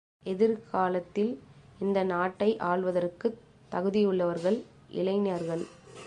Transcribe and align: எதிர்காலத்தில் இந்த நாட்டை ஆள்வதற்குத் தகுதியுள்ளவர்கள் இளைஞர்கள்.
எதிர்காலத்தில் 0.23 1.31
இந்த 1.79 2.03
நாட்டை 2.03 2.57
ஆள்வதற்குத் 2.61 3.37
தகுதியுள்ளவர்கள் 3.71 4.57
இளைஞர்கள். 4.91 5.63